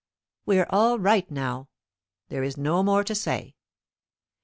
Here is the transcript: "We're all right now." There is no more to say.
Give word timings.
"We're 0.47 0.65
all 0.71 0.97
right 0.97 1.29
now." 1.29 1.69
There 2.29 2.41
is 2.41 2.57
no 2.57 2.81
more 2.81 3.03
to 3.03 3.13
say. 3.13 3.53